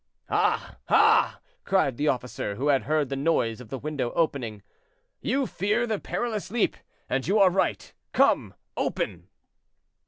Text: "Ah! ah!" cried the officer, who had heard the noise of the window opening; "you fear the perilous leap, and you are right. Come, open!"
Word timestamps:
"Ah! 0.31 0.77
ah!" 0.89 1.39
cried 1.63 1.95
the 1.97 2.07
officer, 2.07 2.55
who 2.55 2.69
had 2.69 2.85
heard 2.85 3.09
the 3.09 3.15
noise 3.15 3.61
of 3.61 3.69
the 3.69 3.77
window 3.77 4.09
opening; 4.15 4.63
"you 5.21 5.45
fear 5.45 5.85
the 5.85 5.99
perilous 5.99 6.49
leap, 6.49 6.75
and 7.07 7.27
you 7.27 7.37
are 7.37 7.51
right. 7.51 7.93
Come, 8.11 8.55
open!" 8.75 9.27